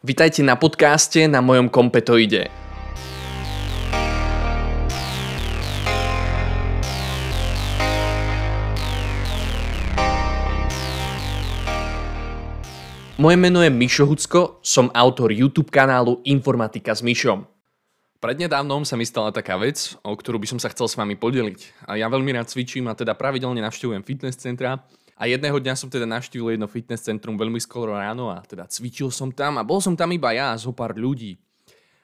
[0.00, 2.48] Vitajte na podcaste na mojom kompetoide.
[13.20, 17.44] Moje meno je Mišo Hucko, som autor YouTube kanálu Informatika s Mišom.
[18.24, 21.84] Prednedávnom sa mi stala taká vec, o ktorú by som sa chcel s vami podeliť.
[21.84, 24.80] A ja veľmi rád cvičím a teda pravidelne navštevujem fitness centra
[25.20, 29.12] a jedného dňa som teda navštívil jedno fitness centrum veľmi skoro ráno a teda cvičil
[29.12, 31.36] som tam a bol som tam iba ja a zo pár ľudí.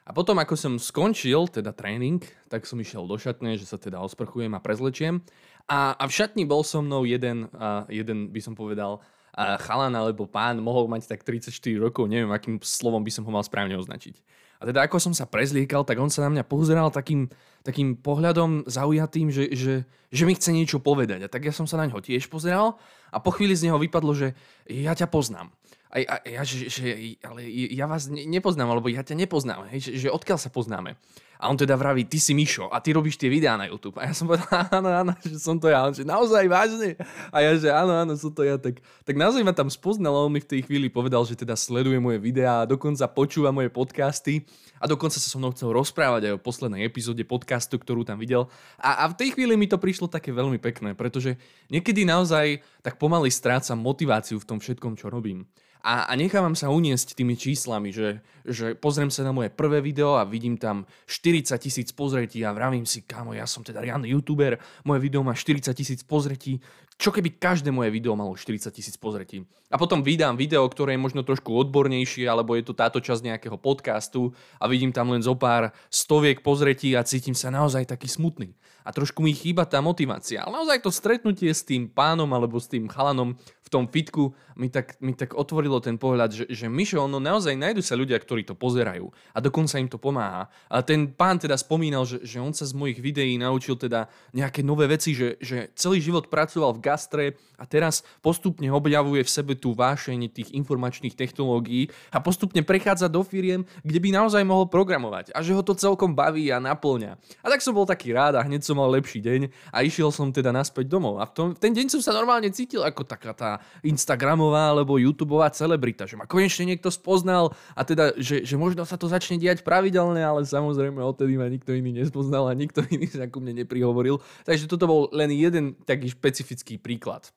[0.05, 3.99] A potom ako som skončil teda tréning, tak som išiel do šatne, že sa teda
[4.05, 5.19] osprchujem a prezlečiem.
[5.67, 9.03] A, a v šatni bol so mnou jeden, a jeden by som povedal,
[9.35, 13.31] a chalan alebo pán, mohol mať tak 34 rokov, neviem akým slovom by som ho
[13.33, 14.17] mal správne označiť.
[14.57, 17.29] A teda ako som sa prezliekal, tak on sa na mňa pozeral takým,
[17.61, 21.25] takým pohľadom zaujatým, že, že, že mi chce niečo povedať.
[21.25, 24.11] A tak ja som sa na ňo tiež pozeral a po chvíli z neho vypadlo,
[24.13, 25.51] že ja ťa poznám.
[25.87, 29.91] A, ja, že, že, ale ja vás ne, nepoznám, alebo ja ťa nepoznám, hej, že,
[30.07, 30.99] že odkiaľ sa poznáme.
[31.37, 34.01] A on teda vraví, ty si Mišo a ty robíš tie videá na YouTube.
[34.01, 35.85] A ja som povedal, áno, áno, že som to ja.
[35.85, 36.97] On že naozaj vážne.
[37.29, 38.57] A ja že áno, áno, som to ja.
[38.57, 41.53] Tak, tak naozaj ma tam spoznal a on mi v tej chvíli povedal, že teda
[41.53, 44.49] sleduje moje videá a dokonca počúva moje podcasty
[44.81, 48.49] a dokonca sa so mnou chcel rozprávať aj o poslednej epizóde podcastu, ktorú tam videl.
[48.81, 51.37] A, a v tej chvíli mi to prišlo také veľmi pekné, pretože
[51.69, 55.45] niekedy naozaj tak pomaly strácam motiváciu v tom všetkom, čo robím
[55.83, 60.17] a, a nechávam sa uniesť tými číslami, že, že pozriem sa na moje prvé video
[60.17, 64.57] a vidím tam 40 tisíc pozretí a vravím si, kámo, ja som teda riadny youtuber,
[64.83, 66.59] moje video má 40 tisíc pozretí,
[66.97, 69.45] čo keby každé moje video malo 40 tisíc pozretí.
[69.69, 73.57] A potom vydám video, ktoré je možno trošku odbornejšie, alebo je to táto časť nejakého
[73.61, 78.57] podcastu a vidím tam len zo pár stoviek pozretí a cítim sa naozaj taký smutný.
[78.81, 80.41] A trošku mi chýba tá motivácia.
[80.41, 83.35] Ale naozaj to stretnutie s tým pánom alebo s tým chalanom
[83.67, 87.51] v tom fitku mi tak, mi tak otvorilo ten pohľad, že, že Mišo, ono naozaj
[87.59, 90.47] nájdu sa ľudia, ktorí to pozerajú a dokonca im to pomáha.
[90.71, 94.63] A ten pán teda spomínal, že, že on sa z mojich videí naučil teda nejaké
[94.63, 99.53] nové veci, že, že celý život pracoval v gastre a teraz postupne objavuje v sebe
[99.59, 105.35] tú vášeň tých informačných technológií a postupne prechádza do firiem, kde by naozaj mohol programovať
[105.35, 107.19] a že ho to celkom baví a naplňa.
[107.43, 110.31] A tak som bol taký rád a hneď som mal lepší deň a išiel som
[110.31, 111.19] teda naspäť domov.
[111.19, 113.51] A v, tom, ten deň som sa normálne cítil ako taká tá
[113.83, 118.95] Instagramová alebo YouTubeová celebrita, že ma konečne niekto spoznal a teda, že, že možno sa
[118.95, 123.25] to začne diať pravidelne, ale samozrejme odtedy ma nikto iný nespoznal a nikto iný sa
[123.25, 124.21] ku mne neprihovoril.
[124.45, 127.33] Takže toto bol len jeden taký špecifický príklad.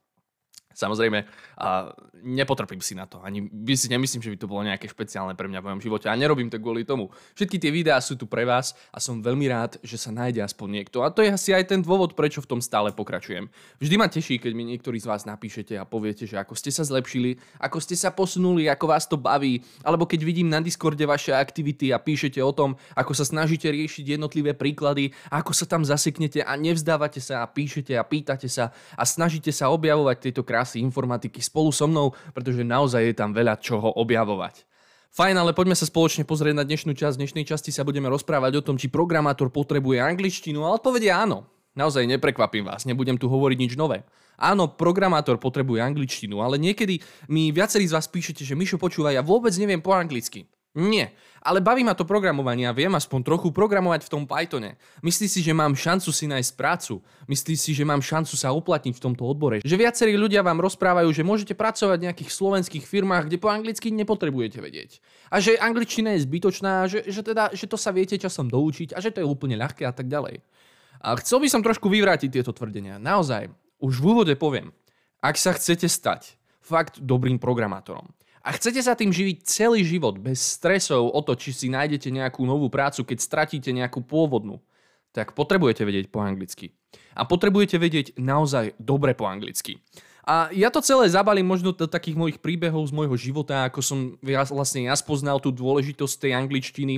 [0.81, 1.29] Samozrejme,
[1.61, 1.93] a
[2.25, 3.21] nepotrpím si na to.
[3.21, 6.09] Ani by si nemyslím, že by to bolo nejaké špeciálne pre mňa v mojom živote.
[6.09, 7.13] A nerobím to kvôli tomu.
[7.37, 10.81] Všetky tie videá sú tu pre vás a som veľmi rád, že sa nájde aspoň
[10.81, 11.05] niekto.
[11.05, 13.53] A to je asi aj ten dôvod, prečo v tom stále pokračujem.
[13.77, 16.87] Vždy ma teší, keď mi niektorí z vás napíšete a poviete, že ako ste sa
[16.87, 21.37] zlepšili, ako ste sa posunuli, ako vás to baví, alebo keď vidím na Discorde vaše
[21.37, 26.47] aktivity a píšete o tom, ako sa snažíte riešiť jednotlivé príklady, ako sa tam zaseknete
[26.47, 30.87] a nevzdávate sa a píšete a pýtate sa a snažíte sa objavovať tieto krásne krásy
[30.87, 34.63] informatiky spolu so mnou, pretože naozaj je tam veľa čoho objavovať.
[35.11, 37.19] Fajn, ale poďme sa spoločne pozrieť na dnešnú časť.
[37.19, 41.51] V dnešnej časti sa budeme rozprávať o tom, či programátor potrebuje angličtinu, a odpovede áno.
[41.75, 44.07] Naozaj neprekvapím vás, nebudem tu hovoriť nič nové.
[44.39, 49.27] Áno, programátor potrebuje angličtinu, ale niekedy mi viacerí z vás píšete, že Mišo počúva, ja
[49.27, 50.47] vôbec neviem po anglicky.
[50.71, 51.11] Nie,
[51.43, 54.79] ale baví ma to programovanie a viem aspoň trochu programovať v tom Pythone.
[55.03, 57.03] Myslí si, že mám šancu si nájsť prácu.
[57.27, 59.59] Myslí si, že mám šancu sa uplatniť v tomto odbore.
[59.67, 63.91] Že viacerí ľudia vám rozprávajú, že môžete pracovať v nejakých slovenských firmách, kde po anglicky
[63.91, 65.03] nepotrebujete vedieť.
[65.27, 69.03] A že angličtina je zbytočná, že, že, teda, že to sa viete časom doučiť a
[69.03, 70.39] že to je úplne ľahké a tak ďalej.
[71.03, 73.03] A chcel by som trošku vyvrátiť tieto tvrdenia.
[73.03, 73.51] Naozaj,
[73.83, 74.71] už v úvode poviem,
[75.19, 80.41] ak sa chcete stať fakt dobrým programátorom, a chcete sa tým živiť celý život bez
[80.41, 84.65] stresov o to, či si nájdete nejakú novú prácu, keď stratíte nejakú pôvodnú,
[85.13, 86.73] tak potrebujete vedieť po anglicky.
[87.13, 89.83] A potrebujete vedieť naozaj dobre po anglicky.
[90.25, 93.99] A ja to celé zabalím možno do takých mojich príbehov z môjho života, ako som
[94.23, 96.95] vlastne ja spoznal tú dôležitosť tej angličtiny,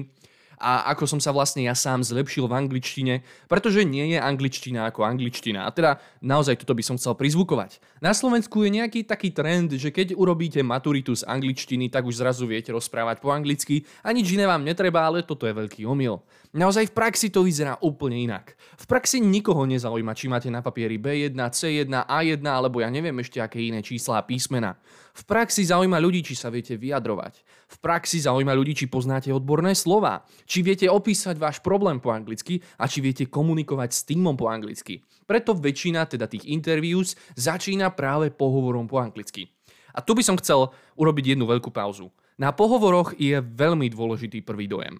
[0.63, 3.15] a ako som sa vlastne ja sám zlepšil v angličtine,
[3.51, 5.67] pretože nie je angličtina ako angličtina.
[5.67, 7.83] A teda naozaj toto by som chcel prizvukovať.
[7.99, 12.47] Na Slovensku je nejaký taký trend, že keď urobíte maturitu z angličtiny, tak už zrazu
[12.47, 16.23] viete rozprávať po anglicky a nič iné vám netreba, ale toto je veľký omyl.
[16.53, 18.55] Naozaj v praxi to vyzerá úplne inak.
[18.77, 23.41] V praxi nikoho nezaujíma, či máte na papieri B1, C1, A1 alebo ja neviem ešte
[23.41, 24.77] aké iné čísla a písmena.
[25.13, 27.45] V praxi zaujíma ľudí, či sa viete vyjadrovať.
[27.69, 32.65] V praxi zaujíma ľudí, či poznáte odborné slova, či viete opísať váš problém po anglicky
[32.81, 35.05] a či viete komunikovať s týmom po anglicky.
[35.29, 39.53] Preto väčšina teda tých interviews začína práve pohovorom po anglicky.
[39.93, 42.09] A tu by som chcel urobiť jednu veľkú pauzu.
[42.41, 44.97] Na pohovoroch je veľmi dôležitý prvý dojem.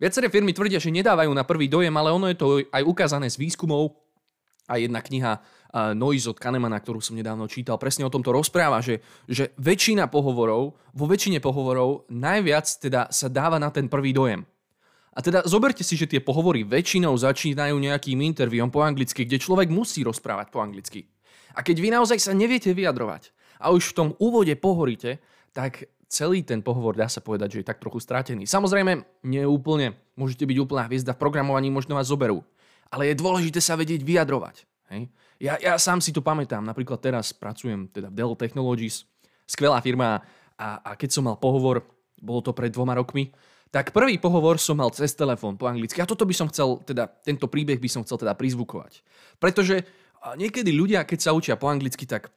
[0.00, 3.36] Viaceré firmy tvrdia, že nedávajú na prvý dojem, ale ono je to aj ukázané z
[3.36, 4.00] výskumov.
[4.64, 8.98] A jedna kniha Noise od Kahnemana, ktorú som nedávno čítal, presne o tomto rozpráva, že,
[9.30, 14.42] že väčšina pohovorov, vo väčšine pohovorov najviac teda sa dáva na ten prvý dojem.
[15.10, 19.70] A teda zoberte si, že tie pohovory väčšinou začínajú nejakým interviom po anglicky, kde človek
[19.70, 21.06] musí rozprávať po anglicky.
[21.54, 25.18] A keď vy naozaj sa neviete vyjadrovať a už v tom úvode pohoríte,
[25.50, 28.46] tak celý ten pohovor dá sa povedať, že je tak trochu stratený.
[28.46, 29.98] Samozrejme, nie úplne.
[30.14, 32.42] Môžete byť úplná hviezda v programovaní, možno vás zoberú.
[32.90, 34.66] Ale je dôležité sa vedieť vyjadrovať.
[34.94, 35.10] Hej?
[35.40, 36.60] Ja, ja sám si to pamätám.
[36.60, 39.08] Napríklad teraz pracujem teda v Dell Technologies.
[39.48, 40.20] Skvelá firma
[40.60, 41.88] a, a keď som mal pohovor,
[42.20, 43.32] bolo to pred dvoma rokmi,
[43.72, 45.96] tak prvý pohovor som mal cez telefón po anglicky.
[46.04, 49.00] A toto by som chcel, teda tento príbeh by som chcel teda prizvukovať.
[49.40, 49.88] Pretože
[50.36, 52.28] niekedy ľudia, keď sa učia po anglicky, tak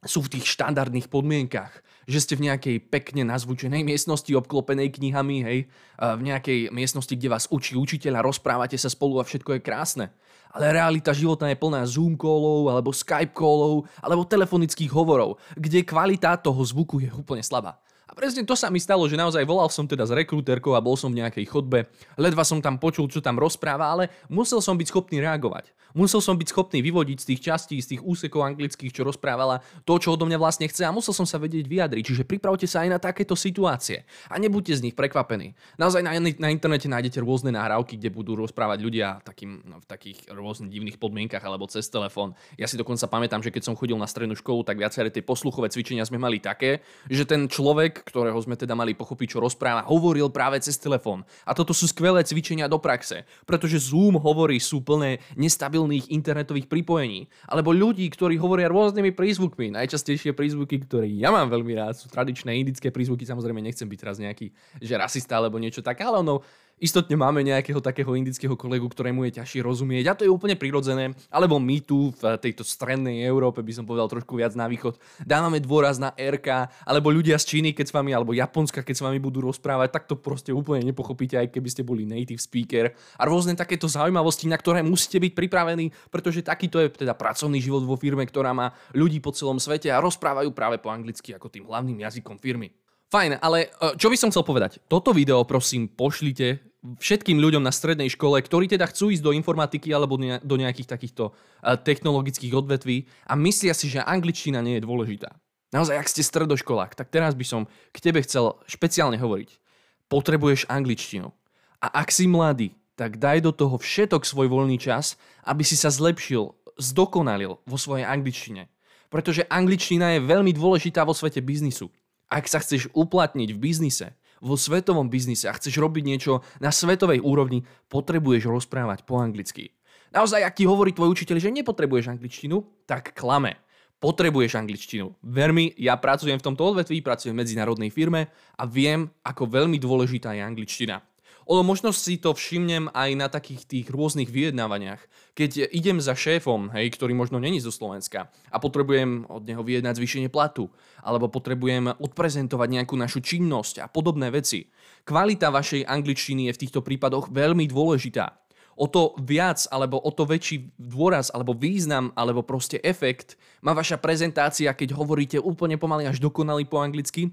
[0.00, 5.58] sú v tých štandardných podmienkach, že ste v nejakej pekne nazvučenej miestnosti obklopenej knihami, hej,
[6.00, 10.06] v nejakej miestnosti, kde vás učí učiteľ a rozprávate sa spolu a všetko je krásne.
[10.50, 16.34] Ale realita života je plná Zoom callov, alebo Skype callov, alebo telefonických hovorov, kde kvalita
[16.38, 17.78] toho zvuku je úplne slabá.
[18.10, 20.98] A presne to sa mi stalo, že naozaj volal som teda s rekrúterkou a bol
[20.98, 21.86] som v nejakej chodbe.
[22.18, 25.70] Ledva som tam počul, čo tam rozpráva, ale musel som byť schopný reagovať.
[25.94, 29.98] Musel som byť schopný vyvodiť z tých častí, z tých úsekov anglických, čo rozprávala, to,
[29.98, 32.02] čo odo mňa vlastne chce a musel som sa vedieť vyjadriť.
[32.06, 35.54] Čiže pripravte sa aj na takéto situácie a nebuďte z nich prekvapení.
[35.78, 40.30] Naozaj na, na internete nájdete rôzne nahrávky, kde budú rozprávať ľudia takým, no, v takých
[40.30, 42.38] rôznych divných podmienkach alebo cez telefón.
[42.54, 45.74] Ja si dokonca pamätám, že keď som chodil na strednú školu, tak viaceré tie posluchové
[45.74, 50.32] cvičenia sme mali také, že ten človek, ktorého sme teda mali pochopiť, čo rozpráva, hovoril
[50.32, 51.22] práve cez telefón.
[51.44, 57.28] A toto sú skvelé cvičenia do praxe, pretože Zoom hovorí sú plné nestabilných internetových pripojení.
[57.46, 59.72] Alebo ľudí, ktorí hovoria rôznymi prízvukmi.
[59.76, 63.28] Najčastejšie prízvuky, ktoré ja mám veľmi rád, sú tradičné indické prízvuky.
[63.28, 66.42] Samozrejme, nechcem byť teraz nejaký že rasista alebo niečo také, ale ono
[66.80, 71.12] Istotne máme nejakého takého indického kolegu, ktorému je ťažšie rozumieť a to je úplne prirodzené.
[71.28, 75.60] Alebo my tu v tejto strednej Európe, by som povedal trošku viac na východ, dávame
[75.60, 79.20] dôraz na RK, alebo ľudia z Číny, keď s vami, alebo Japonska, keď s vami
[79.20, 82.96] budú rozprávať, tak to proste úplne nepochopíte, aj keby ste boli native speaker.
[83.20, 87.84] A rôzne takéto zaujímavosti, na ktoré musíte byť pripravení, pretože takýto je teda pracovný život
[87.84, 91.68] vo firme, ktorá má ľudí po celom svete a rozprávajú práve po anglicky ako tým
[91.68, 92.72] hlavným jazykom firmy.
[93.10, 94.78] Fajn, ale e, čo by som chcel povedať?
[94.86, 96.62] Toto video prosím pošlite
[97.02, 101.34] všetkým ľuďom na strednej škole, ktorí teda chcú ísť do informatiky alebo do nejakých takýchto
[101.34, 105.34] e, technologických odvetví a myslia si, že angličtina nie je dôležitá.
[105.74, 109.58] Naozaj, ak ste stredoškolák, tak teraz by som k tebe chcel špeciálne hovoriť.
[110.06, 111.34] Potrebuješ angličtinu.
[111.82, 115.90] A ak si mladý, tak daj do toho všetok svoj voľný čas, aby si sa
[115.90, 118.70] zlepšil, zdokonalil vo svojej angličtine.
[119.10, 121.90] Pretože angličtina je veľmi dôležitá vo svete biznisu.
[122.30, 127.20] Ak sa chceš uplatniť v biznise, vo svetovom biznise a chceš robiť niečo na svetovej
[127.20, 129.74] úrovni, potrebuješ rozprávať po anglicky.
[130.10, 133.58] Naozaj, ak ti hovorí tvoj učiteľ, že nepotrebuješ angličtinu, tak klame.
[134.00, 135.12] Potrebuješ angličtinu.
[135.20, 139.76] Ver mi, ja pracujem v tomto odvetví, pracujem v medzinárodnej firme a viem, ako veľmi
[139.76, 141.04] dôležitá je angličtina.
[141.48, 145.00] Ono možno si to všimnem aj na takých tých rôznych vyjednávaniach.
[145.32, 149.96] Keď idem za šéfom, hej, ktorý možno není zo Slovenska a potrebujem od neho vyjednať
[149.96, 150.68] zvýšenie platu,
[151.00, 154.68] alebo potrebujem odprezentovať nejakú našu činnosť a podobné veci.
[155.08, 158.36] Kvalita vašej angličtiny je v týchto prípadoch veľmi dôležitá.
[158.80, 164.00] O to viac, alebo o to väčší dôraz, alebo význam, alebo proste efekt má vaša
[164.00, 167.28] prezentácia, keď hovoríte úplne pomaly až dokonalý po anglicky,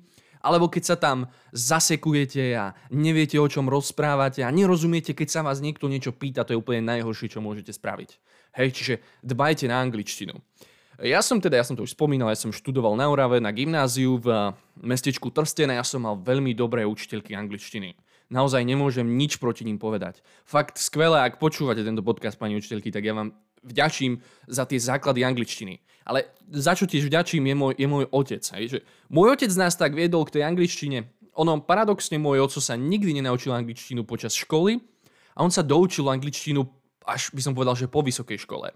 [0.48, 5.60] alebo keď sa tam zasekujete a neviete, o čom rozprávate a nerozumiete, keď sa vás
[5.60, 8.16] niekto niečo pýta, to je úplne najhoršie, čo môžete spraviť.
[8.56, 8.94] Hej, čiže
[9.28, 10.40] dbajte na angličtinu.
[10.98, 14.18] Ja som teda, ja som to už spomínal, ja som študoval na Orave na gymnáziu
[14.18, 17.94] v mestečku Trstené, ja som mal veľmi dobré učiteľky angličtiny.
[18.34, 20.26] Naozaj nemôžem nič proti ním povedať.
[20.42, 23.38] Fakt skvelé, ak počúvate tento podcast, pani učiteľky, tak ja vám
[23.68, 25.84] vďačím za tie základy angličtiny.
[26.08, 28.44] Ale za čo tiež vďačím je môj, je môj otec.
[28.56, 28.64] Hej?
[28.72, 28.80] Že
[29.12, 31.04] môj otec nás tak viedol k tej angličtine.
[31.36, 34.80] Ono, paradoxne, môj oco sa nikdy nenaučil angličtinu počas školy
[35.36, 36.64] a on sa doučil angličtinu
[37.08, 38.68] až by som povedal, že po vysokej škole.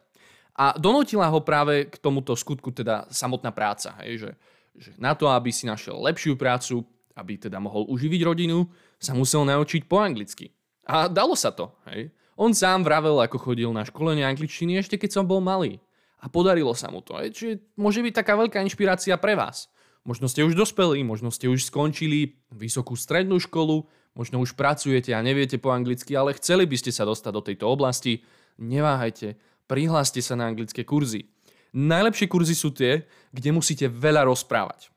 [0.56, 4.00] A donútila ho práve k tomuto skutku teda samotná práca.
[4.02, 4.24] Hej?
[4.24, 4.30] Že,
[4.80, 9.44] že na to, aby si našiel lepšiu prácu, aby teda mohol uživiť rodinu, sa musel
[9.44, 10.56] naučiť po anglicky.
[10.88, 11.76] A dalo sa to.
[11.92, 12.16] Hej?
[12.40, 15.82] On sám vravel, ako chodil na školenie angličtiny ešte keď som bol malý.
[16.22, 17.18] A podarilo sa mu to.
[17.18, 19.68] Čiže môže byť taká veľká inšpirácia pre vás.
[20.06, 23.86] Možno ste už dospeli, možno ste už skončili vysokú strednú školu,
[24.18, 27.66] možno už pracujete a neviete po anglicky, ale chceli by ste sa dostať do tejto
[27.70, 28.26] oblasti.
[28.58, 29.38] Neváhajte,
[29.70, 31.30] prihláste sa na anglické kurzy.
[31.74, 34.92] Najlepšie kurzy sú tie, kde musíte veľa rozprávať.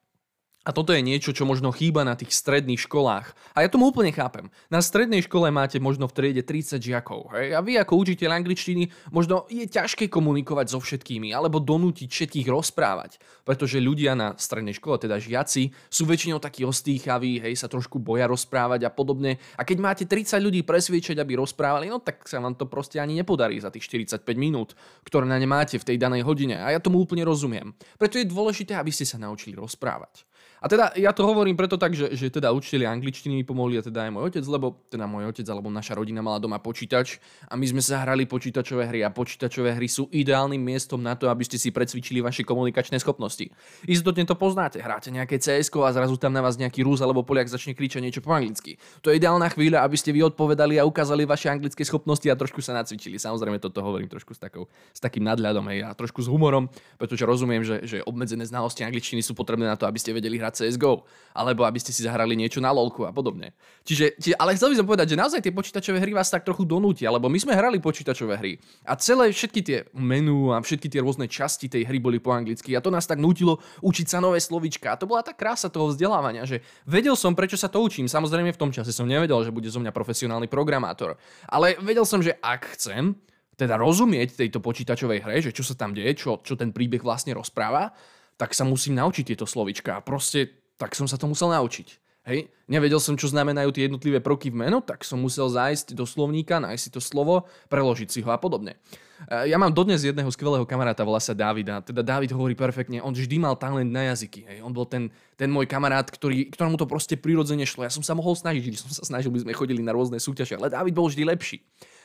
[0.64, 3.36] A toto je niečo, čo možno chýba na tých stredných školách.
[3.52, 4.48] A ja tomu úplne chápem.
[4.72, 7.36] Na strednej škole máte možno v triede 30 žiakov.
[7.36, 7.52] Hej?
[7.52, 13.20] A vy ako učiteľ angličtiny možno je ťažké komunikovať so všetkými alebo donútiť všetkých rozprávať.
[13.44, 18.24] Pretože ľudia na strednej škole, teda žiaci, sú väčšinou takí ostýchaví, hej, sa trošku boja
[18.24, 19.36] rozprávať a podobne.
[19.60, 23.20] A keď máte 30 ľudí presviečať, aby rozprávali, no tak sa vám to proste ani
[23.20, 24.72] nepodarí za tých 45 minút,
[25.04, 26.56] ktoré na ne máte v tej danej hodine.
[26.56, 27.76] A ja tomu úplne rozumiem.
[28.00, 30.24] Preto je dôležité, aby ste sa naučili rozprávať.
[30.64, 33.84] A teda ja to hovorím preto tak, že, že teda učiteľi angličtiny mi pomohli a
[33.84, 37.52] teda aj môj otec, lebo teda môj otec alebo naša rodina mala doma počítač a
[37.52, 41.44] my sme sa hrali počítačové hry a počítačové hry sú ideálnym miestom na to, aby
[41.44, 43.52] ste si precvičili vaše komunikačné schopnosti.
[43.84, 47.52] Istotne to poznáte, hráte nejaké CS a zrazu tam na vás nejaký Rus alebo Poliak
[47.52, 48.80] začne kričať niečo po anglicky.
[49.04, 52.64] To je ideálna chvíľa, aby ste vy odpovedali a ukázali vaše anglické schopnosti a trošku
[52.64, 53.20] sa nacvičili.
[53.20, 54.64] Samozrejme toto hovorím trošku s, takou,
[54.96, 59.36] s takým nadľadom a trošku s humorom, pretože rozumiem, že, že obmedzené znalosti angličtiny sú
[59.36, 62.70] potrebné na to, aby ste vedeli hrať CSGO, alebo aby ste si zahrali niečo na
[62.70, 63.52] lolku a podobne.
[63.82, 66.62] Čiže, čiže, ale chcel by som povedať, že naozaj tie počítačové hry vás tak trochu
[66.62, 68.52] donútia, lebo my sme hrali počítačové hry
[68.86, 72.78] a celé všetky tie menu a všetky tie rôzne časti tej hry boli po anglicky
[72.78, 74.94] a to nás tak nutilo učiť sa nové slovička.
[74.94, 78.06] A to bola tá krása toho vzdelávania, že vedel som, prečo sa to učím.
[78.06, 81.18] Samozrejme v tom čase som nevedel, že bude zo mňa profesionálny programátor.
[81.50, 83.18] Ale vedel som, že ak chcem,
[83.54, 87.34] teda rozumieť tejto počítačovej hre, že čo sa tam deje, čo, čo ten príbeh vlastne
[87.34, 87.94] rozpráva,
[88.36, 89.98] tak sa musím naučiť tieto slovička.
[89.98, 92.02] A proste tak som sa to musel naučiť.
[92.24, 96.08] Hej, nevedel som, čo znamenajú tie jednotlivé prvky v menu, tak som musel zájsť do
[96.08, 98.80] slovníka, nájsť si to slovo, preložiť si ho a podobne.
[99.28, 101.84] E, ja mám dodnes jedného skvelého kamaráta, volá sa Davida.
[101.84, 104.40] Teda David hovorí perfektne, on vždy mal talent na jazyky.
[104.48, 104.64] Hej.
[104.64, 107.84] On bol ten, ten môj kamarát, ktorý, ktorému to proste prirodzene šlo.
[107.84, 110.56] Ja som sa mohol snažiť, že som sa snažil, by sme chodili na rôzne súťaže,
[110.56, 111.60] ale David bol vždy lepší.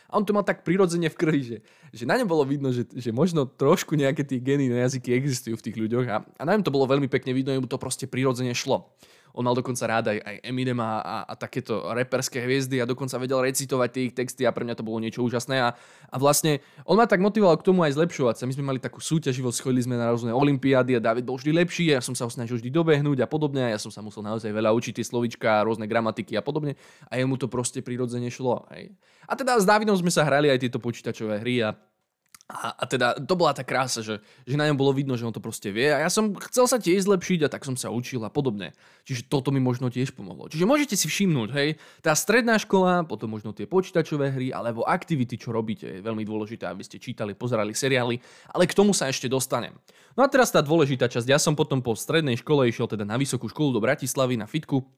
[0.09, 1.57] A on to mal tak prirodzene v krvi, že,
[1.93, 5.55] že na ňom bolo vidno, že, že možno trošku nejaké tie geny na jazyky existujú
[5.55, 8.09] v tých ľuďoch a, a na ňom to bolo veľmi pekne vidno, mu to proste
[8.09, 8.89] prirodzene šlo.
[9.35, 13.43] On mal dokonca rád aj, aj Eminem a, a, takéto reperské hviezdy a dokonca vedel
[13.43, 15.59] recitovať tie ich texty a pre mňa to bolo niečo úžasné.
[15.59, 15.75] A,
[16.07, 18.47] a vlastne on ma tak motivoval k tomu aj zlepšovať sa.
[18.47, 21.89] My sme mali takú súťaživosť, chodili sme na rôzne olimpiády a David bol vždy lepší
[21.89, 23.73] ja som sa ho snažil vždy dobehnúť a podobne.
[23.73, 26.77] Ja som sa musel naozaj veľa učiť tie slovička, rôzne gramatiky a podobne.
[27.09, 28.69] A jemu to proste prirodzene šlo.
[28.69, 28.93] Hej.
[29.25, 31.73] A teda s Davidom sme sa hrali aj tieto počítačové hry a
[32.49, 35.29] a, a teda to bola tá krása, že, že na ňom bolo vidno, že on
[35.29, 38.25] to proste vie a ja som chcel sa tiež zlepšiť a tak som sa učil
[38.25, 38.73] a podobne.
[39.05, 40.49] Čiže toto mi možno tiež pomohlo.
[40.49, 45.37] Čiže môžete si všimnúť, hej, tá stredná škola, potom možno tie počítačové hry alebo aktivity,
[45.37, 48.17] čo robíte, je veľmi dôležité, aby ste čítali, pozerali seriály,
[48.49, 49.77] ale k tomu sa ešte dostanem.
[50.17, 51.29] No a teraz tá dôležitá časť.
[51.29, 54.89] Ja som potom po strednej škole išiel teda na vysokú školu do Bratislavy na fitku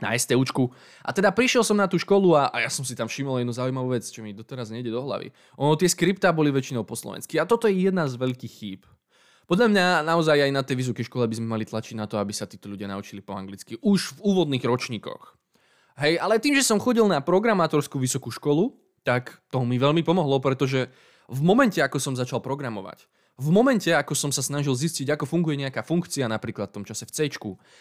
[0.00, 0.72] na STUčku.
[1.04, 3.52] A teda prišiel som na tú školu a, a ja som si tam všimol jednu
[3.52, 5.32] zaujímavú vec, čo mi doteraz nejde do hlavy.
[5.60, 8.82] Ono, tie skriptá boli väčšinou po slovensky a toto je jedna z veľkých chýb.
[9.50, 12.30] Podľa mňa naozaj aj na tej vysokej škole by sme mali tlačiť na to, aby
[12.30, 15.34] sa títo ľudia naučili po anglicky už v úvodných ročníkoch.
[15.98, 20.38] Hej, ale tým, že som chodil na programátorskú vysokú školu, tak to mi veľmi pomohlo,
[20.38, 20.86] pretože
[21.26, 25.56] v momente, ako som začal programovať, v momente, ako som sa snažil zistiť, ako funguje
[25.56, 27.18] nejaká funkcia, napríklad v tom čase v C,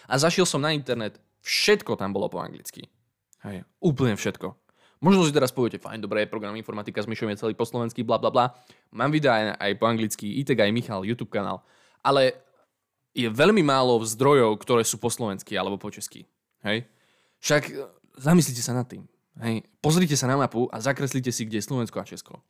[0.08, 2.88] a zašiel som na internet, všetko tam bolo po anglicky.
[3.44, 4.52] Hej, úplne všetko.
[5.00, 8.20] Možno si teraz poviete, fajn, dobré, program informatika s Myšom je celý po slovensky, bla
[8.20, 8.52] bla bla.
[8.92, 11.64] Mám videá aj, aj po anglicky, ITEG aj Michal, YouTube kanál.
[12.04, 12.36] Ale
[13.16, 16.28] je veľmi málo zdrojov, ktoré sú po slovensky alebo po česky.
[16.68, 16.84] Hej?
[17.40, 17.74] Však e,
[18.20, 19.08] zamyslite sa nad tým.
[19.40, 19.64] Hej?
[19.80, 22.44] Pozrite sa na mapu a zakreslite si, kde je Slovensko a Česko.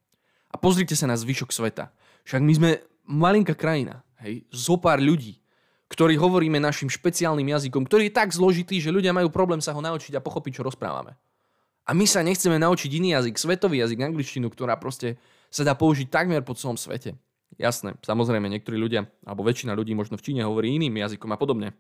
[0.49, 1.93] A pozrite sa na zvyšok sveta.
[2.25, 2.69] Však my sme
[3.05, 5.37] malinká krajina, hej, zo pár ľudí,
[5.89, 9.81] ktorí hovoríme našim špeciálnym jazykom, ktorý je tak zložitý, že ľudia majú problém sa ho
[9.81, 11.17] naučiť a pochopiť, čo rozprávame.
[11.89, 15.17] A my sa nechceme naučiť iný jazyk, svetový jazyk, angličtinu, ktorá proste
[15.49, 17.17] sa dá použiť takmer po celom svete.
[17.57, 21.73] Jasné, samozrejme, niektorí ľudia, alebo väčšina ľudí možno v Číne hovorí iným jazykom a podobne.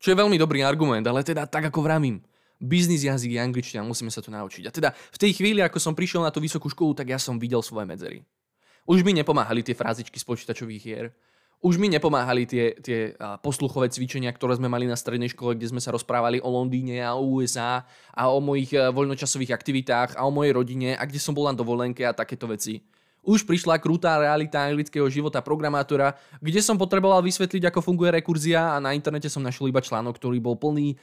[0.00, 2.24] Čo je veľmi dobrý argument, ale teda tak ako vravím,
[2.56, 4.64] biznis jazyk je angličtina, musíme sa to naučiť.
[4.64, 7.36] A teda v tej chvíli, ako som prišiel na tú vysokú školu, tak ja som
[7.36, 8.24] videl svoje medzery.
[8.88, 11.06] Už mi nepomáhali tie frázičky z počítačových hier.
[11.58, 15.82] Už mi nepomáhali tie, tie posluchové cvičenia, ktoré sme mali na strednej škole, kde sme
[15.82, 17.82] sa rozprávali o Londýne a o USA
[18.14, 21.58] a o mojich e, voľnočasových aktivitách a o mojej rodine a kde som bol na
[21.58, 22.78] dovolenke a takéto veci.
[23.26, 28.78] Už prišla krutá realita anglického života programátora, kde som potreboval vysvetliť, ako funguje rekurzia a
[28.78, 30.96] na internete som našiel iba článok, ktorý bol plný e,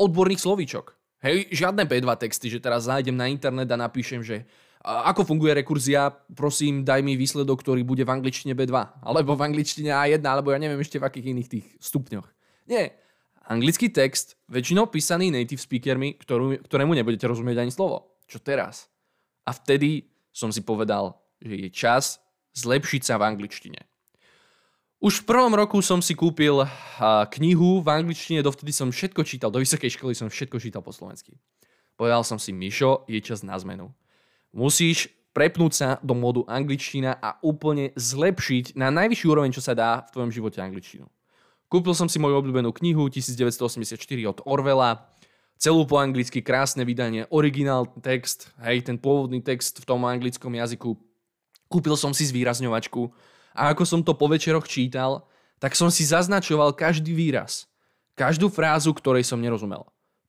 [0.00, 0.96] odborných slovíčok.
[1.20, 4.48] Hej, žiadne B2 texty, že teraz zájdem na internet a napíšem, že
[4.84, 9.90] ako funguje rekurzia, prosím, daj mi výsledok, ktorý bude v angličtine B2, alebo v angličtine
[9.90, 12.26] A1, alebo ja neviem ešte v akých iných tých stupňoch.
[12.70, 12.94] Nie.
[13.48, 18.20] Anglický text, väčšinou písaný native speakermi, ktorú, ktorému nebudete rozumieť ani slovo.
[18.28, 18.92] Čo teraz?
[19.48, 22.20] A vtedy som si povedal, že je čas
[22.52, 23.80] zlepšiť sa v angličtine.
[24.98, 26.66] Už v prvom roku som si kúpil
[27.38, 31.38] knihu v angličtine, dovtedy som všetko čítal, do vysokej školy som všetko čítal po slovensky.
[31.94, 33.94] Povedal som si, Mišo, je čas na zmenu.
[34.52, 40.02] Musíš prepnúť sa do módu angličtina a úplne zlepšiť na najvyšší úroveň, čo sa dá
[40.02, 41.06] v tvojom živote angličtinu.
[41.68, 45.06] Kúpil som si moju obľúbenú knihu 1984 od Orwella,
[45.60, 50.96] celú po anglicky krásne vydanie, originál text, hej, ten pôvodný text v tom anglickom jazyku.
[51.68, 53.12] Kúpil som si zvýrazňovačku
[53.52, 55.28] a ako som to po večeroch čítal,
[55.60, 57.68] tak som si zaznačoval každý výraz,
[58.16, 59.84] každú frázu, ktorej som nerozumel.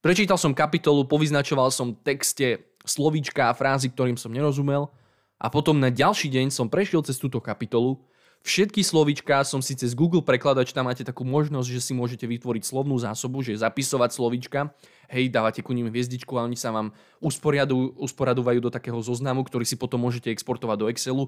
[0.05, 4.91] Prečítal som kapitolu, povyznačoval som texte slovíčka a frázy, ktorým som nerozumel
[5.39, 8.03] a potom na ďalší deň som prešiel cez túto kapitolu.
[8.39, 12.63] Všetky slovíčka som si cez Google prekladač, tam máte takú možnosť, že si môžete vytvoriť
[12.63, 14.71] slovnú zásobu, že zapisovať slovíčka.
[15.11, 19.75] Hej, dávate ku nim hviezdičku a oni sa vám usporadujú do takého zoznamu, ktorý si
[19.75, 21.23] potom môžete exportovať do Excelu.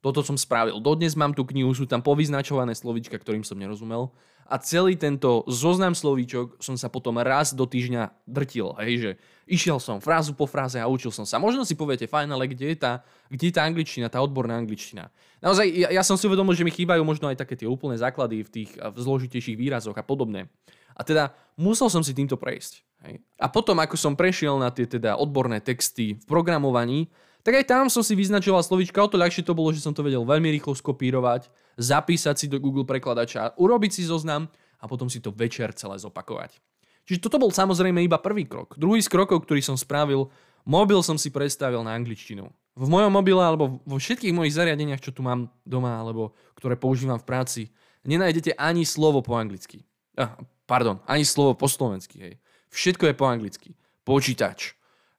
[0.00, 0.80] Toto som spravil.
[0.80, 4.12] Dodnes mám tú knihu, sú tam povyznačované slovíčka, ktorým som nerozumel
[4.44, 8.76] a celý tento zoznam slovíčok som sa potom raz do týždňa drtil.
[8.76, 9.10] Hej, že
[9.48, 11.40] išiel som frázu po fráze a učil som sa.
[11.40, 13.00] Možno si poviete, fajn, ale kde je tá,
[13.32, 15.08] kde je tá angličtina, tá odborná angličtina?
[15.40, 18.44] Naozaj, ja, ja som si uvedomil, že mi chýbajú možno aj také tie úplné základy
[18.44, 20.52] v tých v zložitejších výrazoch a podobne.
[20.94, 22.84] A teda musel som si týmto prejsť.
[23.08, 23.24] Hej.
[23.40, 27.08] A potom, ako som prešiel na tie teda odborné texty v programovaní,
[27.44, 30.00] tak aj tam som si vyznačoval slovička, o to ľahšie to bolo, že som to
[30.00, 34.48] vedel veľmi rýchlo skopírovať, zapísať si do Google prekladača, urobiť si zoznam
[34.80, 36.56] a potom si to večer celé zopakovať.
[37.04, 38.80] Čiže toto bol samozrejme iba prvý krok.
[38.80, 40.32] Druhý z krokov, ktorý som spravil,
[40.64, 42.48] mobil som si predstavil na angličtinu.
[42.74, 47.20] V mojom mobile alebo vo všetkých mojich zariadeniach, čo tu mám doma alebo ktoré používam
[47.20, 47.62] v práci,
[48.08, 49.84] nenájdete ani slovo po anglicky.
[50.16, 50.32] Ah,
[50.64, 52.16] pardon, ani slovo po slovensky.
[52.24, 52.34] Hej.
[52.72, 53.70] Všetko je po anglicky.
[54.02, 54.74] Počítač,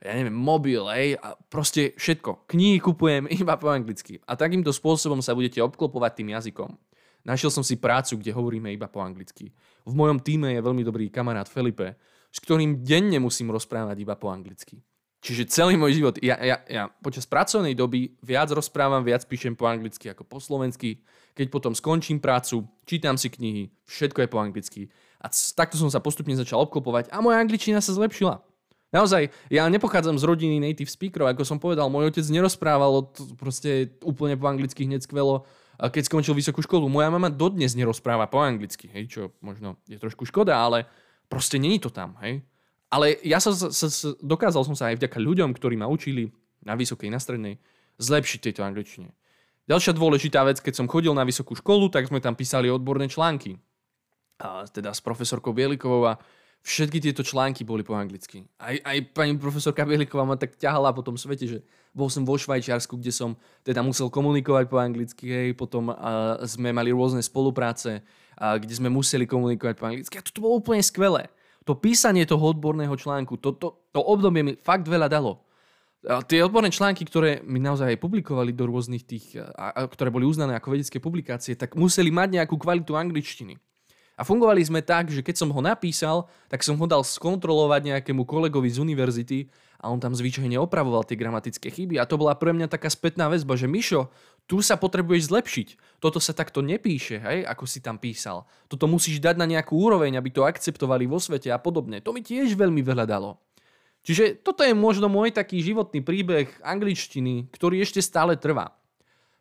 [0.06, 2.46] ja neviem, mobil, hej, a proste všetko.
[2.46, 4.22] Knihy kupujem iba po anglicky.
[4.30, 6.70] A takýmto spôsobom sa budete obklopovať tým jazykom.
[7.26, 9.50] Našiel som si prácu, kde hovoríme iba po anglicky.
[9.82, 11.98] V mojom týme je veľmi dobrý kamarát Felipe,
[12.30, 14.78] s ktorým denne musím rozprávať iba po anglicky.
[15.26, 19.66] Čiže celý môj život, ja, ja, ja počas pracovnej doby viac rozprávam, viac píšem po
[19.66, 21.02] anglicky ako po slovensky.
[21.34, 24.82] Keď potom skončím prácu, čítam si knihy, všetko je po anglicky.
[25.18, 28.38] A takto som sa postupne začal obklopovať a moja angličtina sa zlepšila.
[28.96, 34.40] Naozaj, ja nepochádzam z rodiny native speakerov, ako som povedal, môj otec nerozprával proste úplne
[34.40, 35.44] po anglicky hneď skvelo,
[35.76, 36.88] keď skončil vysokú školu.
[36.88, 40.88] Moja mama dodnes nerozpráva po anglicky, hej, čo možno je trošku škoda, ale
[41.28, 42.40] proste není to tam, hej.
[42.88, 46.32] Ale ja sa, sa, sa, dokázal som sa aj vďaka ľuďom, ktorí ma učili
[46.64, 47.60] na vysokej, na strednej,
[48.00, 49.12] zlepšiť tejto angličtine.
[49.68, 53.60] Ďalšia dôležitá vec, keď som chodil na vysokú školu, tak sme tam písali odborné články.
[54.40, 56.22] A teda s profesorkou Bielikovou a
[56.66, 58.42] všetky tieto články boli po anglicky.
[58.58, 61.60] Aj, aj pani profesorka Bieliková ma tak ťahala po tom svete, že
[61.94, 66.74] bol som vo Švajčiarsku, kde som teda musel komunikovať po anglicky, hej, potom uh, sme
[66.74, 70.18] mali rôzne spolupráce, uh, kde sme museli komunikovať po anglicky.
[70.18, 71.30] A to bolo úplne skvelé.
[71.70, 75.46] To písanie toho odborného článku, to, to, to obdobie mi fakt veľa dalo.
[76.06, 80.14] A tie odborné články, ktoré mi naozaj aj publikovali do rôznych tých, a, a, ktoré
[80.14, 83.58] boli uznané ako vedecké publikácie, tak museli mať nejakú kvalitu angličtiny.
[84.16, 88.24] A fungovali sme tak, že keď som ho napísal, tak som ho dal skontrolovať nejakému
[88.24, 89.52] kolegovi z univerzity
[89.84, 92.00] a on tam zvyčajne opravoval tie gramatické chyby.
[92.00, 94.08] A to bola pre mňa taká spätná väzba, že Mišo,
[94.48, 95.68] tu sa potrebuješ zlepšiť.
[96.00, 98.48] Toto sa takto nepíše, hej, ako si tam písal.
[98.72, 102.00] Toto musíš dať na nejakú úroveň, aby to akceptovali vo svete a podobne.
[102.00, 103.44] To mi tiež veľmi veľa dalo.
[104.06, 108.78] Čiže toto je možno môj taký životný príbeh angličtiny, ktorý ešte stále trvá.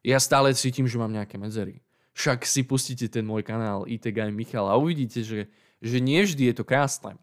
[0.01, 1.85] Ja stále cítim, že mám nejaké medzery.
[2.15, 5.51] Však si pustíte ten môj kanál IT Michal a uvidíte, že,
[5.83, 7.19] že nie vždy je to krásne.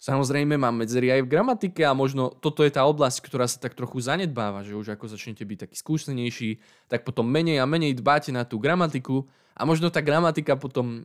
[0.00, 3.76] Samozrejme mám medzery aj v gramatike a možno toto je tá oblasť, ktorá sa tak
[3.76, 6.50] trochu zanedbáva, že už ako začnete byť taký skúsenejší,
[6.88, 11.04] tak potom menej a menej dbáte na tú gramatiku a možno tá gramatika potom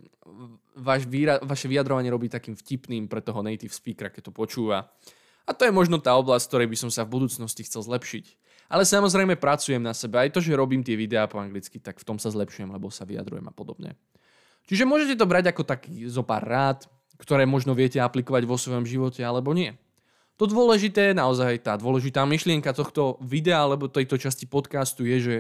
[0.80, 4.88] vaš výra- vaše vyjadrovanie robí takým vtipným pre toho native speakera, keď to počúva.
[5.44, 8.26] A to je možno tá oblasť, ktorej by som sa v budúcnosti chcel zlepšiť.
[8.66, 10.18] Ale samozrejme pracujem na sebe.
[10.18, 13.06] Aj to, že robím tie videá po anglicky, tak v tom sa zlepšujem, lebo sa
[13.06, 13.94] vyjadrujem a podobne.
[14.66, 16.90] Čiže môžete to brať ako taký zo pár rád,
[17.22, 19.78] ktoré možno viete aplikovať vo svojom živote alebo nie.
[20.36, 25.36] To dôležité, naozaj tá dôležitá myšlienka tohto videa alebo tejto časti podcastu je, že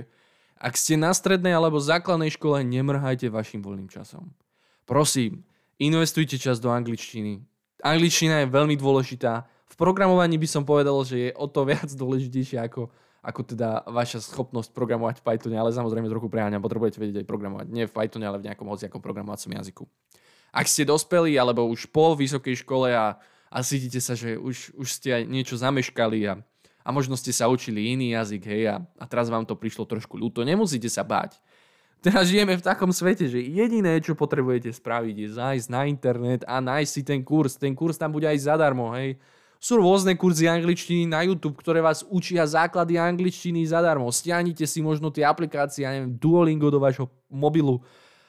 [0.55, 4.31] ak ste na strednej alebo základnej škole, nemrhajte vašim voľným časom.
[4.87, 5.43] Prosím,
[5.83, 7.43] investujte čas do angličtiny.
[7.83, 9.43] Angličtina je veľmi dôležitá.
[9.67, 12.87] V programovaní by som povedal, že je o to viac dôležitejšia ako
[13.25, 17.65] ako teda vaša schopnosť programovať v Pythone, ale samozrejme trochu preháňam, potrebujete vedieť aj programovať.
[17.73, 19.83] Nie v Pythone, ale v nejakom hociakom programovacom jazyku.
[20.53, 23.17] Ak ste dospelí alebo už po vysokej škole a,
[23.49, 26.37] a cítite sa, že už, už ste aj niečo zameškali a,
[26.85, 30.21] a možno ste sa učili iný jazyk, hej, a, a teraz vám to prišlo trošku
[30.21, 31.41] ľúto, nemusíte sa báť.
[32.05, 36.61] Teraz žijeme v takom svete, že jediné, čo potrebujete spraviť, je zájsť na internet a
[36.61, 37.57] nájsť si ten kurz.
[37.57, 39.17] Ten kurz tam bude aj zadarmo, hej.
[39.59, 44.11] Sú rôzne kurzy angličtiny na YouTube, ktoré vás učia základy angličtiny zadarmo.
[44.13, 47.81] Stiahnite si možno tie aplikácie, ja neviem, Duolingo do vášho mobilu.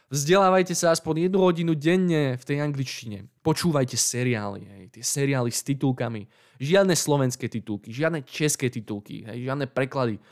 [0.06, 3.26] Vzdelávajte sa aspoň jednu hodinu denne v tej angličtine.
[3.42, 6.30] Počúvajte seriály, hej, tie seriály s titulkami.
[6.62, 10.22] Žiadne slovenské titulky, žiadne české titulky, hej, žiadne preklady.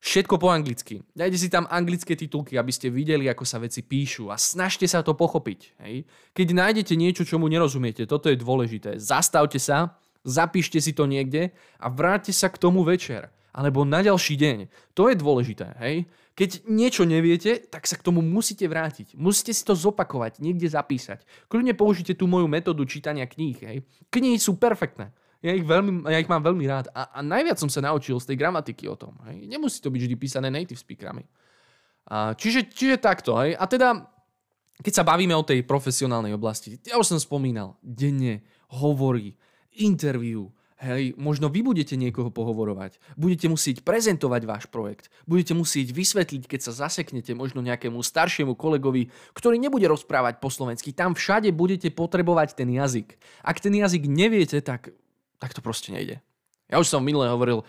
[0.00, 1.02] Všetko po anglicky.
[1.12, 5.02] Dajte si tam anglické titulky, aby ste videli, ako sa veci píšu a snažte sa
[5.02, 5.60] to pochopiť.
[5.84, 6.06] Hej.
[6.32, 8.96] Keď nájdete niečo, čomu nerozumiete, toto je dôležité.
[8.96, 13.30] Zastavte sa, zapíšte si to niekde a vráťte sa k tomu večer.
[13.52, 14.58] Alebo na ďalší deň.
[14.94, 16.06] To je dôležité, hej?
[16.38, 19.18] Keď niečo neviete, tak sa k tomu musíte vrátiť.
[19.18, 21.26] Musíte si to zopakovať, niekde zapísať.
[21.50, 23.82] Kľudne použite tú moju metódu čítania kníh, hej?
[24.14, 25.10] Knihy sú perfektné.
[25.38, 26.90] Ja ich, veľmi, ja ich mám veľmi rád.
[26.90, 29.14] A, a najviac som sa naučil z tej gramatiky o tom.
[29.30, 29.46] Hej?
[29.46, 31.22] Nemusí to byť vždy písané native speakerami.
[32.10, 33.38] A čiže, čiže takto.
[33.38, 33.54] Hej?
[33.54, 34.02] A teda,
[34.82, 38.42] keď sa bavíme o tej profesionálnej oblasti, ja už som spomínal, denne
[38.74, 39.38] hovorí,
[39.78, 40.50] interview,
[40.82, 46.60] hej, možno vy budete niekoho pohovorovať, budete musieť prezentovať váš projekt, budete musieť vysvetliť, keď
[46.62, 52.58] sa zaseknete možno nejakému staršiemu kolegovi, ktorý nebude rozprávať po slovensky, tam všade budete potrebovať
[52.58, 53.18] ten jazyk.
[53.42, 54.94] Ak ten jazyk neviete, tak,
[55.38, 56.22] tak to proste nejde.
[56.68, 57.64] Ja už som minule hovoril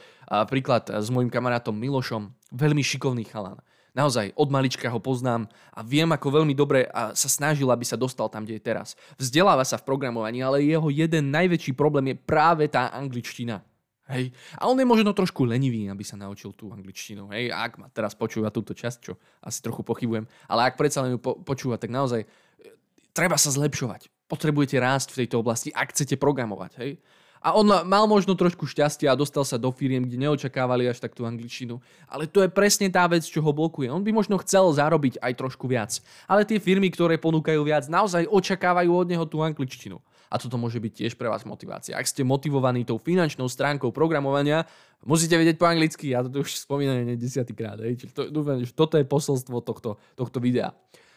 [0.51, 3.63] príklad s mojim kamarátom Milošom, veľmi šikovný chalan.
[3.97, 6.85] Naozaj, od malička ho poznám a viem, ako veľmi dobre
[7.17, 8.93] sa snažil, aby sa dostal tam, kde je teraz.
[9.17, 13.65] Vzdeláva sa v programovaní, ale jeho jeden najväčší problém je práve tá angličtina.
[14.09, 14.33] Hej.
[14.57, 17.29] A on je možno trošku lenivý, aby sa naučil tú angličtinu.
[17.29, 17.53] Hej.
[17.53, 21.13] A ak ma teraz počúva túto časť, čo asi trochu pochybujem, ale ak predsa len
[21.17, 22.27] ju po- počúva, tak naozaj e,
[23.13, 24.09] treba sa zlepšovať.
[24.25, 26.71] Potrebujete rásť v tejto oblasti, ak chcete programovať.
[26.81, 26.91] Hej.
[27.39, 31.15] A on mal možno trošku šťastia a dostal sa do firiem, kde neočakávali až tak
[31.15, 31.79] tú angličtinu.
[32.11, 33.87] Ale to je presne tá vec, čo ho blokuje.
[33.87, 36.03] On by možno chcel zarobiť aj trošku viac.
[36.27, 40.03] Ale tie firmy, ktoré ponúkajú viac, naozaj očakávajú od neho tú angličtinu.
[40.29, 41.97] A toto môže byť tiež pre vás motivácia.
[41.97, 44.67] Ak ste motivovaní tou finančnou stránkou programovania,
[45.01, 46.13] musíte vedieť po anglicky.
[46.13, 47.81] Ja to už spomínam desiatýkrát.
[48.13, 50.69] To, dúfam, že toto je posolstvo tohto, tohto videa.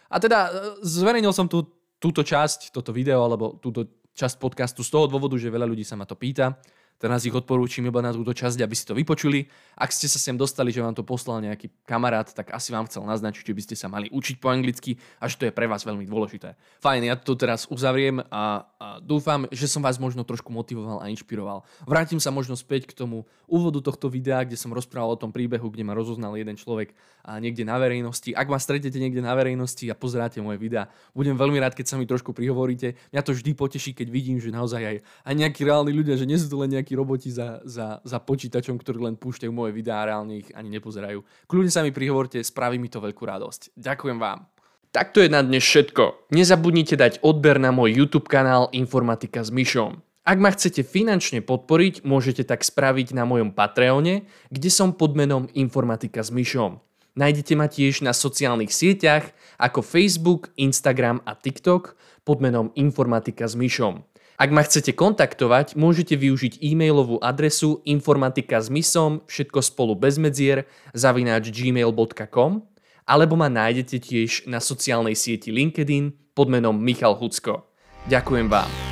[0.09, 1.69] A teda e, zverejnil som tú,
[2.01, 5.97] túto časť, toto video, alebo túto časť podcastu z toho dôvodu, že veľa ľudí sa
[5.97, 6.61] ma to pýta
[7.03, 9.51] Teraz ich odporúčam iba na túto časť, aby si to vypočuli.
[9.75, 13.03] Ak ste sa sem dostali, že vám to poslal nejaký kamarát, tak asi vám chcel
[13.03, 15.83] naznačiť, že by ste sa mali učiť po anglicky a že to je pre vás
[15.83, 16.55] veľmi dôležité.
[16.79, 21.11] Fajn, ja to teraz uzavriem a, a dúfam, že som vás možno trošku motivoval a
[21.11, 21.67] inšpiroval.
[21.91, 25.75] Vrátim sa možno späť k tomu úvodu tohto videa, kde som rozprával o tom príbehu,
[25.75, 26.95] kde ma rozoznal jeden človek
[27.27, 28.31] a niekde na verejnosti.
[28.33, 31.97] Ak ma stretnete niekde na verejnosti a pozeráte moje videá, budem veľmi rád, keď sa
[31.99, 32.95] mi trošku prihovoríte.
[33.11, 36.39] Mňa to vždy poteší, keď vidím, že naozaj aj, aj nejakí reálni ľudia, že nie
[36.39, 40.43] sú to len nejakí roboti za, za, za počítačom, ktorí len púšťajú moje videá reálne
[40.43, 41.23] ich ani nepozerajú.
[41.47, 43.79] Kľudne sa mi prihovorte, spraví mi to veľkú radosť.
[43.79, 44.51] Ďakujem vám.
[44.93, 46.35] Takto je na dnes všetko.
[46.35, 50.05] Nezabudnite dať odber na môj YouTube kanál Informatika s Myšom.
[50.23, 55.49] Ak ma chcete finančne podporiť, môžete tak spraviť na mojom Patreone, kde som pod menom
[55.57, 56.83] Informatika s Myšom.
[57.17, 63.57] Nájdete ma tiež na sociálnych sieťach ako Facebook, Instagram a TikTok pod menom Informatika s
[63.57, 64.05] Myšom.
[64.43, 70.67] Ak ma chcete kontaktovať, môžete využiť e-mailovú adresu informatika s misom, všetko spolu bez medzier,
[70.91, 72.67] zavináč gmail.com
[73.07, 77.71] alebo ma nájdete tiež na sociálnej sieti LinkedIn pod menom Michal Hucko.
[78.11, 78.92] Ďakujem vám.